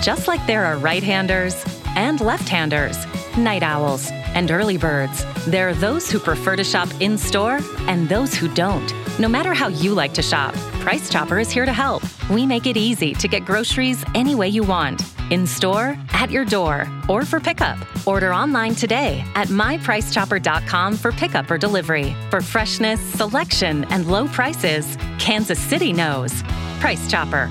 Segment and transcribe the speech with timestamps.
[0.00, 1.64] Just like there are right handers
[1.96, 2.96] and left handers,
[3.36, 8.08] night owls and early birds, there are those who prefer to shop in store and
[8.08, 8.92] those who don't.
[9.18, 12.02] No matter how you like to shop, Price Chopper is here to help.
[12.30, 16.44] We make it easy to get groceries any way you want in store, at your
[16.44, 17.78] door, or for pickup.
[18.06, 22.14] Order online today at mypricechopper.com for pickup or delivery.
[22.30, 26.42] For freshness, selection, and low prices, Kansas City knows.
[26.80, 27.50] Price Chopper.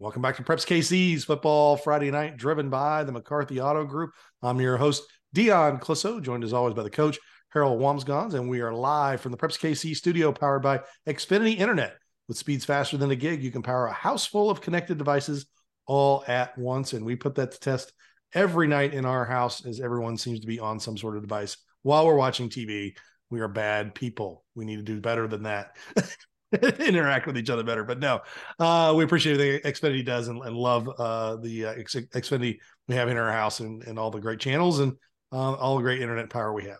[0.00, 4.12] Welcome back to Preps KC's Football Friday Night, driven by the McCarthy Auto Group.
[4.40, 7.18] I'm your host, Dion Clisso, joined as always by the coach,
[7.52, 11.96] Harold Wambsganss, and we are live from the Preps KC studio powered by Xfinity Internet.
[12.28, 15.46] With speeds faster than a gig, you can power a house full of connected devices
[15.84, 16.92] all at once.
[16.92, 17.92] And we put that to test
[18.32, 21.56] every night in our house as everyone seems to be on some sort of device
[21.82, 22.92] while we're watching TV.
[23.30, 24.44] We are bad people.
[24.54, 25.76] We need to do better than that.
[26.80, 27.84] interact with each other better.
[27.84, 28.20] But no,
[28.58, 32.94] uh, we appreciate everything Xfinity does and, and love uh, the uh, X- Xfinity we
[32.94, 34.94] have in our house and, and all the great channels and
[35.32, 36.78] uh, all the great internet power we have.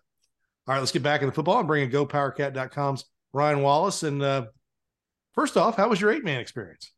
[0.66, 4.02] All right, let's get back into football and bring in GoPowerCat.com's Ryan Wallace.
[4.02, 4.46] And uh,
[5.34, 6.92] first off, how was your eight man experience?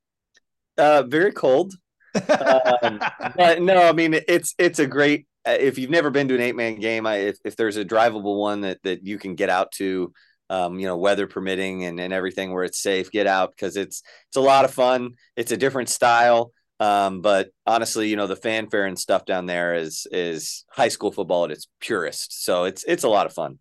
[0.77, 1.75] Uh, very cold.
[2.15, 3.01] um,
[3.37, 5.27] but no, I mean it's it's a great.
[5.47, 7.85] Uh, if you've never been to an eight man game, I, if if there's a
[7.85, 10.13] drivable one that that you can get out to,
[10.51, 14.03] um, you know, weather permitting and, and everything where it's safe, get out because it's
[14.27, 15.13] it's a lot of fun.
[15.37, 16.53] It's a different style.
[16.81, 21.13] Um, but honestly, you know, the fanfare and stuff down there is is high school
[21.13, 22.45] football at its purest.
[22.45, 23.61] So it's it's a lot of fun.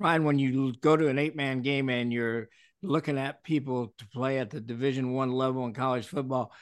[0.00, 2.48] Ryan, when you go to an eight man game and you're
[2.82, 6.52] looking at people to play at the division one level in college football,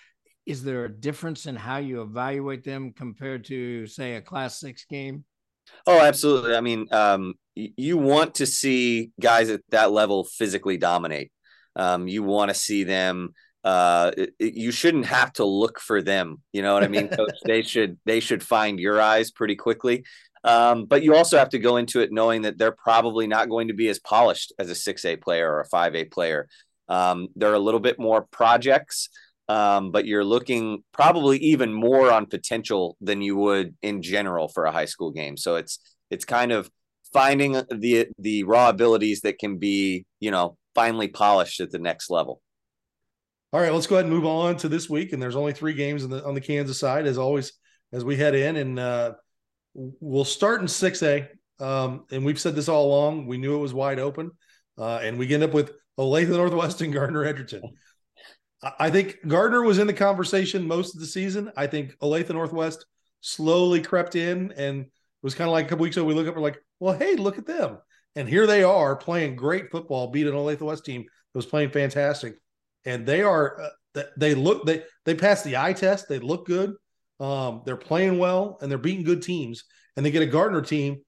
[0.45, 4.85] is there a difference in how you evaluate them compared to say a class six
[4.85, 5.25] game?
[5.87, 6.55] Oh, absolutely.
[6.55, 11.31] I mean, um, you want to see guys at that level physically dominate.
[11.77, 13.35] Um, you want to see them.
[13.63, 16.43] Uh, it, it, you shouldn't have to look for them.
[16.53, 17.35] You know what I mean, Coach?
[17.45, 20.05] they should they should find your eyes pretty quickly.
[20.45, 23.69] Um, but you also have to go into it knowing that they're probably not going
[23.69, 26.49] to be as polished as a six A player or a five A player.
[26.89, 29.09] Um, they're a little bit more projects,
[29.49, 34.65] um, but you're looking probably even more on potential than you would in general for
[34.65, 35.37] a high school game.
[35.37, 35.79] So it's
[36.11, 36.71] it's kind of
[37.13, 42.11] finding the the raw abilities that can be you know finally polished at the next
[42.11, 42.41] level.
[43.53, 45.13] All right, let's go ahead and move on to this week.
[45.13, 47.53] And there's only three games the, on the Kansas side, as always,
[47.93, 48.57] as we head in.
[48.57, 49.13] And uh,
[49.75, 51.29] we'll start in 6A.
[51.61, 53.29] Um, and we've said this all along.
[53.29, 54.33] We knew it was wide open.
[54.77, 57.63] Uh, and we end up with Olathe Northwest and Gardner Edgerton.
[58.79, 61.53] I think Gardner was in the conversation most of the season.
[61.57, 62.85] I think Olathe Northwest
[63.21, 64.87] slowly crept in and
[65.23, 66.05] was kind of like a couple weeks ago.
[66.05, 67.79] We look up, we're like, well, hey, look at them.
[68.17, 71.71] And here they are playing great football, beat an Olathe West team that was playing
[71.71, 72.37] fantastic.
[72.85, 76.09] And they are, uh, they look, they, they passed the eye test.
[76.09, 76.75] They look good.
[77.21, 79.65] Um, they're playing well and they're beating good teams.
[79.97, 81.01] And they get a Gardner team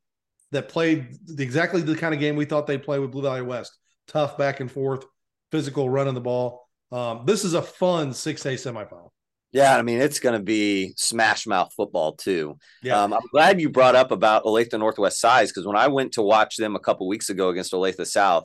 [0.52, 3.76] that played exactly the kind of game we thought they'd play with Blue Valley West
[4.06, 5.04] tough back and forth,
[5.50, 6.65] physical running the ball.
[6.92, 9.10] Um, this is a fun 6A semifinal.
[9.52, 12.58] Yeah, I mean it's going to be smash mouth football too.
[12.82, 16.12] Yeah, um, I'm glad you brought up about Olathe Northwest size because when I went
[16.12, 18.44] to watch them a couple weeks ago against Olathe South,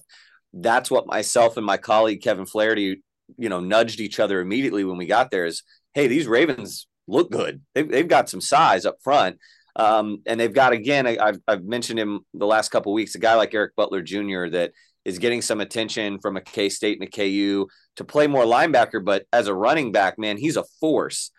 [0.53, 3.03] that's what myself and my colleague Kevin Flaherty,
[3.37, 5.45] you know, nudged each other immediately when we got there.
[5.45, 5.63] Is
[5.93, 7.61] hey, these Ravens look good.
[7.73, 9.37] They've, they've got some size up front.
[9.75, 13.19] Um, and they've got again, I, have I've mentioned him the last couple weeks, a
[13.19, 14.47] guy like Eric Butler Jr.
[14.49, 14.71] that
[15.05, 19.03] is getting some attention from a K State and a KU to play more linebacker,
[19.03, 21.31] but as a running back, man, he's a force.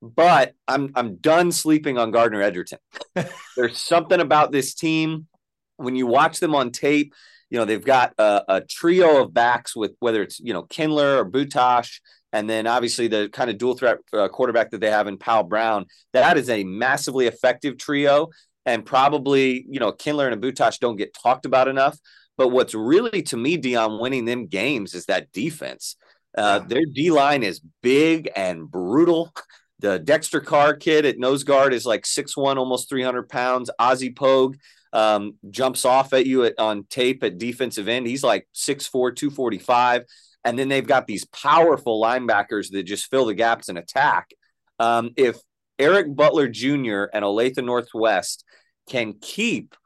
[0.00, 2.78] But I'm I'm done sleeping on Gardner Edgerton.
[3.56, 5.28] There's something about this team
[5.76, 7.14] when you watch them on tape.
[7.50, 11.18] You know they've got a, a trio of backs with whether it's you know Kindler
[11.18, 12.00] or Butash,
[12.32, 15.44] and then obviously the kind of dual threat uh, quarterback that they have in Powell
[15.44, 15.86] Brown.
[16.14, 18.30] That is a massively effective trio,
[18.66, 21.96] and probably you know Kindler and Butash don't get talked about enough.
[22.42, 25.94] But what's really to me, Dion, winning them games is that defense.
[26.36, 26.66] Uh, yeah.
[26.66, 29.32] Their D line is big and brutal.
[29.78, 33.70] The Dexter Carr kid at nose guard is like six one, almost 300 pounds.
[33.78, 34.56] Ozzie Pogue
[34.92, 38.08] um, jumps off at you at, on tape at defensive end.
[38.08, 40.02] He's like 6'4, 245.
[40.44, 44.32] And then they've got these powerful linebackers that just fill the gaps and attack.
[44.80, 45.38] Um, if
[45.78, 47.04] Eric Butler Jr.
[47.14, 48.44] and Olathe Northwest
[48.88, 49.76] can keep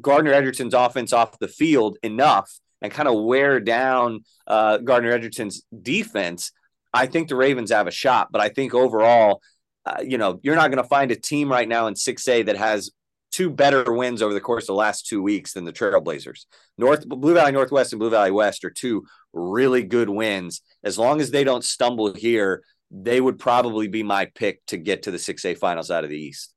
[0.00, 2.50] Gardner Edgerton's offense off the field enough
[2.80, 6.52] and kind of wear down uh, Gardner Edgerton's defense,
[6.92, 8.28] I think the Ravens have a shot.
[8.32, 9.40] But I think overall,
[9.86, 12.56] uh, you know, you're not going to find a team right now in 6A that
[12.56, 12.90] has
[13.30, 16.44] two better wins over the course of the last two weeks than the Trailblazers.
[16.76, 20.60] North Blue Valley Northwest and Blue Valley West are two really good wins.
[20.84, 25.04] As long as they don't stumble here, they would probably be my pick to get
[25.04, 26.51] to the 6A finals out of the East.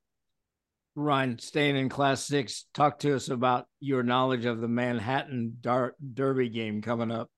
[0.96, 5.96] Ryan, staying in Class Six, talk to us about your knowledge of the Manhattan Dar-
[6.14, 7.30] Derby game coming up.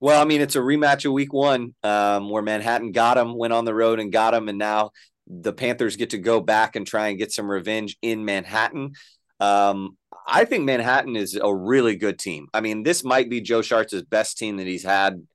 [0.00, 3.54] Well, I mean, it's a rematch of Week One, um, where Manhattan got them, went
[3.54, 4.90] on the road and got them, and now
[5.26, 8.92] the Panthers get to go back and try and get some revenge in Manhattan.
[9.40, 9.96] Um,
[10.26, 12.48] I think Manhattan is a really good team.
[12.52, 15.26] I mean, this might be Joe Schartz's best team that he's had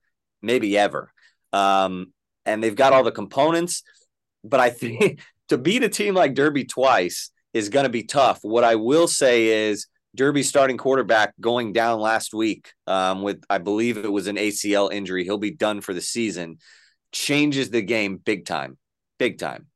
[0.42, 1.12] maybe ever.
[1.52, 2.14] Um,
[2.46, 3.84] and they've got all the components,
[4.44, 8.40] but I think to beat a team like Derby twice is going to be tough.
[8.42, 13.58] What I will say is Derby starting quarterback going down last week um, with, I
[13.58, 15.24] believe it was an ACL injury.
[15.24, 16.58] He'll be done for the season.
[17.12, 18.78] Changes the game big time,
[19.20, 19.68] big time.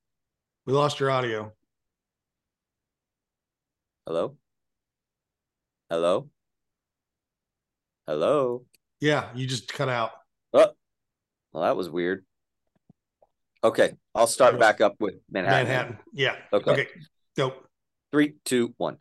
[0.66, 1.54] We lost your audio.
[4.08, 4.38] Hello?
[5.90, 6.30] Hello?
[8.08, 8.66] Hello?
[9.00, 10.12] Yeah, you just cut out.
[10.54, 10.72] Oh,
[11.52, 12.26] well, that was weird.
[13.64, 15.68] Okay, I'll start back up with Manhattan.
[15.68, 15.98] Manhattan.
[16.14, 16.36] Yeah.
[16.54, 16.72] Okay.
[16.72, 16.88] Okay.
[17.36, 17.54] Go.
[18.12, 18.98] Three, two, one.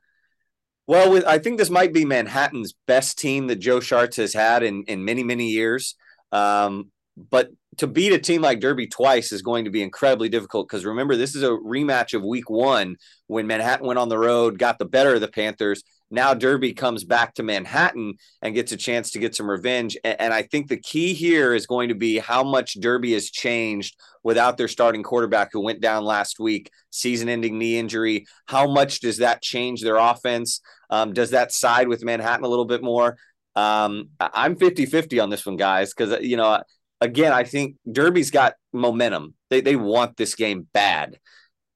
[0.87, 4.63] Well, with, I think this might be Manhattan's best team that Joe Schartz has had
[4.63, 5.95] in in many many years.
[6.33, 10.69] Um, but to beat a team like Derby twice is going to be incredibly difficult
[10.69, 12.97] because remember, this is a rematch of week one
[13.27, 15.83] when Manhattan went on the road, got the better of the Panthers.
[16.15, 19.97] Now Derby comes back to Manhattan and gets a chance to get some revenge.
[20.05, 23.97] And, I think the key here is going to be how much Derby has changed
[24.23, 28.27] without their starting quarterback who went down last week, season ending knee injury.
[28.47, 30.61] How much does that change their offense?
[30.89, 33.17] Um, does that side with Manhattan a little bit more?
[33.57, 36.63] Um, I'm 50 50 on this one, guys, because, you know,
[37.01, 39.35] again, I think Derby's got momentum.
[39.51, 41.19] They, they want this game bad.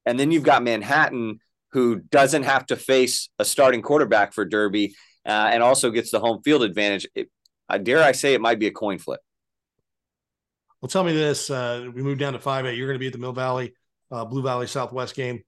[0.05, 1.39] And then you've got Manhattan,
[1.71, 4.95] who doesn't have to face a starting quarterback for Derby
[5.25, 7.07] uh, and also gets the home field advantage.
[7.15, 7.29] It,
[7.67, 9.19] I dare I say it might be a coin flip.
[10.81, 11.49] Well, tell me this.
[11.49, 12.75] Uh, we move down to 5A.
[12.75, 13.73] You're going to be at the Mill Valley,
[14.11, 15.43] uh, Blue Valley Southwest game.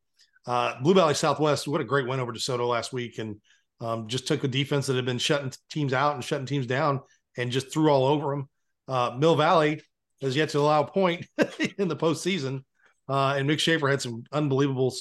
[0.45, 3.17] Uh, Blue Valley Southwest, what a great win over DeSoto last week.
[3.17, 3.37] And
[3.79, 7.01] um, just took a defense that had been shutting teams out and shutting teams down
[7.37, 8.49] and just threw all over them.
[8.87, 9.81] Uh, Mill Valley
[10.21, 11.25] has yet to allow a point
[11.77, 12.63] in the postseason.
[13.07, 14.93] Uh, and Mick Schaefer had some unbelievable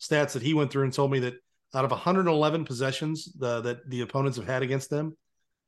[0.00, 1.34] stats that he went through and told me that
[1.74, 5.16] out of 111 possessions the, that the opponents have had against them,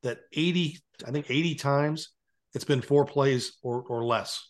[0.02, 2.10] that 80, I think 80 times
[2.54, 4.46] it's been four plays or, or less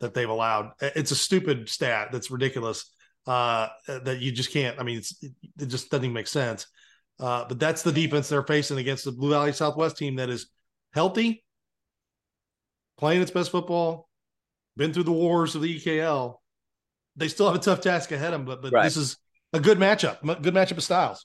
[0.00, 0.72] that they've allowed.
[0.80, 2.08] It's a stupid stat.
[2.12, 2.90] That's ridiculous.
[3.26, 4.78] Uh, that you just can't.
[4.78, 5.00] I mean,
[5.58, 6.66] it just doesn't make sense.
[7.18, 10.48] Uh, but that's the defense they're facing against the Blue Valley Southwest team that is
[10.92, 11.44] healthy,
[12.98, 14.08] playing its best football,
[14.76, 16.36] been through the wars of the EKL.
[17.16, 18.84] They still have a tough task ahead of them, but but right.
[18.84, 19.16] this is
[19.52, 21.24] a good matchup, good matchup of styles.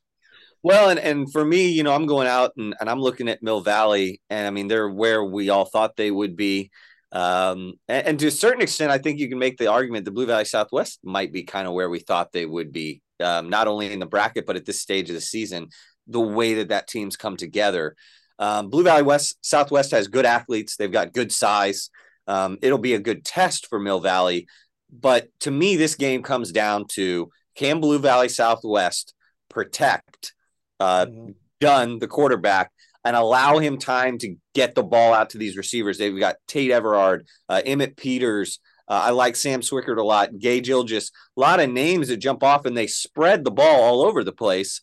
[0.61, 3.41] Well, and, and for me, you know, I'm going out and, and I'm looking at
[3.41, 6.69] Mill Valley, and I mean, they're where we all thought they would be.
[7.11, 10.11] Um, and, and, to a certain extent, I think you can make the argument the
[10.11, 13.67] Blue Valley Southwest might be kind of where we thought they would be, um, not
[13.67, 15.69] only in the bracket, but at this stage of the season,
[16.05, 17.95] the way that that team's come together.
[18.37, 20.75] Um, Blue Valley West Southwest has good athletes.
[20.75, 21.89] They've got good size.
[22.27, 24.47] Um, it'll be a good test for Mill Valley.
[24.91, 29.13] But to me, this game comes down to can Blue Valley Southwest
[29.49, 30.33] protect
[30.79, 31.31] uh, mm-hmm.
[31.59, 32.71] Dunn, the quarterback,
[33.03, 35.97] and allow him time to get the ball out to these receivers.
[35.97, 38.59] They've got Tate Everard, uh, Emmett Peters.
[38.87, 40.37] Uh, I like Sam Swickert a lot.
[40.39, 44.01] Gage Ilgis, a lot of names that jump off and they spread the ball all
[44.03, 44.81] over the place.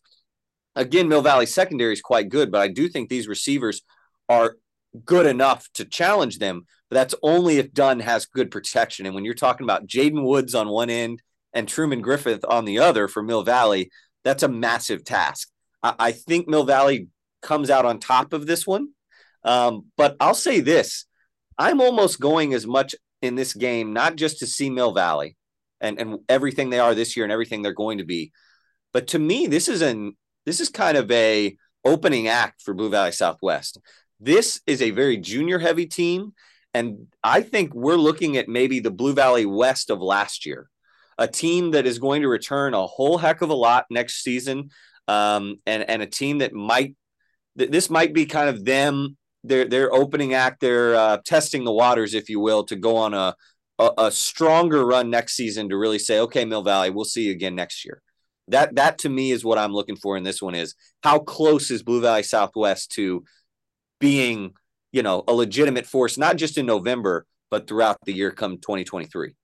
[0.74, 3.82] Again, Mill Valley secondary is quite good, but I do think these receivers
[4.28, 4.56] are
[5.04, 6.66] good enough to challenge them.
[6.88, 9.06] But that's only if Dunn has good protection.
[9.06, 11.20] And when you're talking about Jaden Woods on one end
[11.52, 13.90] and Truman Griffith on the other for Mill Valley,
[14.24, 15.48] that's a massive task.
[15.82, 17.08] I, I think Mill Valley
[17.42, 18.88] comes out on top of this one.
[19.44, 21.06] Um, but I'll say this
[21.58, 25.36] I'm almost going as much in this game, not just to see Mill Valley
[25.80, 28.32] and, and everything they are this year and everything they're going to be,
[28.92, 32.88] but to me, this is an this is kind of a opening act for Blue
[32.88, 33.78] Valley Southwest.
[34.20, 36.32] This is a very junior heavy team.
[36.74, 40.68] And I think we're looking at maybe the Blue Valley West of last year,
[41.16, 44.70] a team that is going to return a whole heck of a lot next season.
[45.08, 46.94] Um, and, and a team that might,
[47.54, 52.12] this might be kind of them, their, their opening act, they're uh, testing the waters,
[52.12, 53.34] if you will, to go on a,
[53.78, 57.32] a, a stronger run next season to really say, okay, Mill Valley, we'll see you
[57.32, 58.02] again next year
[58.48, 61.70] that that to me is what I'm looking for in this one is how close
[61.70, 63.24] is Blue Valley Southwest to
[63.98, 64.52] being,
[64.92, 69.34] you know, a legitimate force, not just in November, but throughout the year come 2023.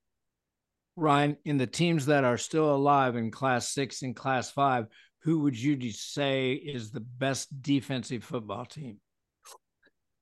[0.96, 4.86] Ryan, in the teams that are still alive in class six and class five,
[5.22, 8.98] who would you say is the best defensive football team?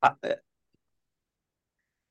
[0.02, 0.12] I,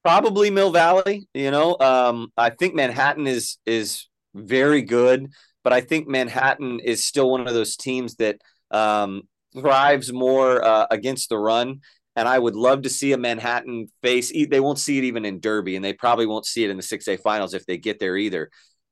[0.03, 1.27] Probably Mill Valley.
[1.33, 5.31] You know, um, I think Manhattan is is very good,
[5.63, 8.37] but I think Manhattan is still one of those teams that
[8.71, 9.23] um,
[9.53, 11.81] thrives more uh, against the run.
[12.19, 14.29] And I would love to see a Manhattan face.
[14.29, 16.83] They won't see it even in Derby, and they probably won't see it in the
[16.83, 18.49] 6A finals if they get there either.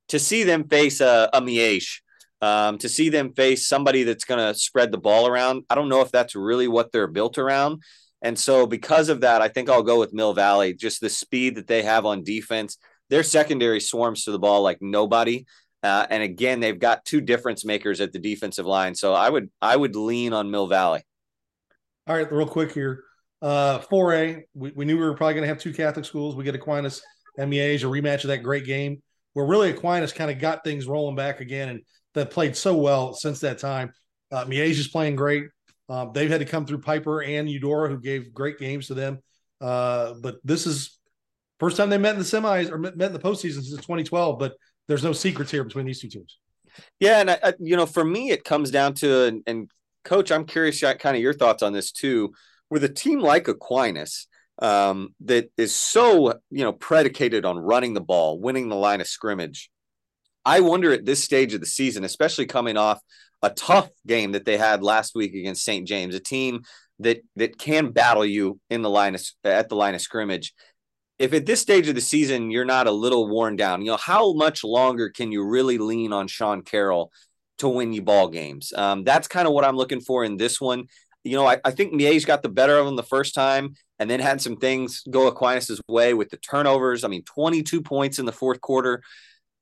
[0.07, 1.99] To see them face a, a Miege,
[2.41, 5.89] um, to see them face somebody that's going to spread the ball around, I don't
[5.89, 7.81] know if that's really what they're built around.
[8.21, 10.73] And so, because of that, I think I'll go with Mill Valley.
[10.73, 12.77] Just the speed that they have on defense,
[13.09, 15.43] their secondary swarms to the ball like nobody.
[15.83, 18.95] Uh, and again, they've got two difference makers at the defensive line.
[18.95, 21.01] So I would I would lean on Mill Valley.
[22.07, 23.03] All right, real quick here.
[23.41, 26.35] Uh, 4A, we, we knew we were probably going to have two Catholic schools.
[26.35, 27.01] We get Aquinas
[27.37, 29.01] Miege, a rematch of that great game
[29.33, 31.81] where really Aquinas kind of got things rolling back again and
[32.15, 33.93] that played so well since that time.
[34.31, 35.45] Uh, Miege is playing great.
[35.89, 39.19] Um, they've had to come through Piper and Eudora, who gave great games to them.
[39.61, 40.97] Uh, but this is
[41.59, 44.39] first time they met in the semis or met in the postseason since 2012.
[44.39, 44.55] But
[44.87, 46.39] there's no secrets here between these two teams.
[46.99, 49.71] Yeah, and I, you know, for me, it comes down to and, and
[50.03, 52.33] coach, I'm curious, kind of your thoughts on this too.
[52.69, 54.27] With a team like Aquinas,
[54.59, 59.07] um, that is so you know predicated on running the ball, winning the line of
[59.07, 59.69] scrimmage.
[60.45, 63.01] I wonder at this stage of the season, especially coming off
[63.41, 65.87] a tough game that they had last week against St.
[65.87, 66.61] James, a team
[66.99, 70.53] that that can battle you in the line of, at the line of scrimmage
[71.19, 73.97] if at this stage of the season you're not a little worn down, you know,
[73.97, 77.11] how much longer can you really lean on Sean Carroll
[77.57, 78.71] to win you ball games?
[78.75, 80.85] Um, that's kind of what I'm looking for in this one.
[81.27, 84.09] You know, I, I think Miege got the better of him the first time and
[84.09, 87.03] then had some things go Aquinas' way with the turnovers.
[87.03, 89.01] I mean, 22 points in the fourth quarter.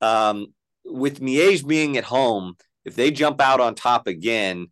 [0.00, 0.48] Um,
[0.84, 4.68] with Miege being at home, if they jump out on top again,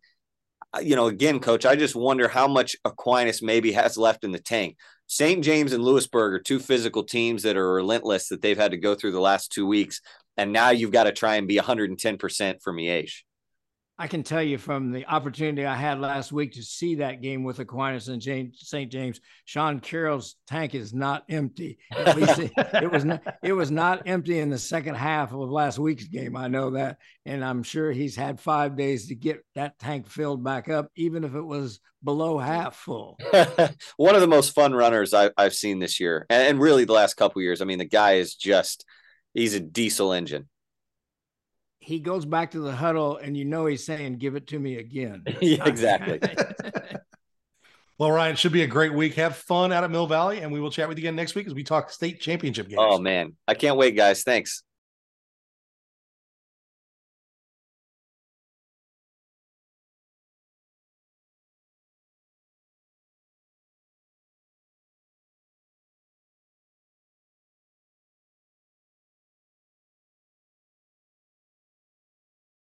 [0.81, 4.39] you know, again, coach, I just wonder how much Aquinas maybe has left in the
[4.39, 4.77] tank.
[5.07, 5.43] St.
[5.43, 8.95] James and Louisburg are two physical teams that are relentless that they've had to go
[8.95, 10.01] through the last two weeks.
[10.37, 13.21] And now you've got to try and be 110% for Miege.
[13.97, 17.45] I can tell you from the opportunity I had last week to see that game
[17.45, 18.91] with Aquinas and St.
[18.91, 21.77] James, Sean Carroll's tank is not empty.
[21.91, 25.49] At least it, it, was not, it was not empty in the second half of
[25.49, 26.35] last week's game.
[26.35, 30.43] I know that, and I'm sure he's had five days to get that tank filled
[30.43, 33.17] back up, even if it was below half full.
[33.95, 36.91] One of the most fun runners I, have seen this year, and, and really the
[36.91, 37.61] last couple years.
[37.61, 40.49] I mean, the guy is just—he's a diesel engine
[41.85, 44.77] he goes back to the huddle and you know he's saying, give it to me
[44.77, 45.23] again.
[45.41, 46.19] yeah, exactly.
[47.99, 49.13] well, Ryan, it should be a great week.
[49.15, 51.45] Have fun out at Mill Valley, and we will chat with you again next week
[51.45, 52.81] as we talk state championship games.
[52.81, 53.33] Oh, man.
[53.47, 54.23] I can't wait, guys.
[54.23, 54.63] Thanks.